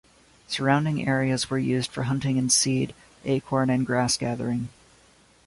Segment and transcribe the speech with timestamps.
[0.47, 4.69] Surrounding areas were used for hunting and seed, acorn, and grass gathering.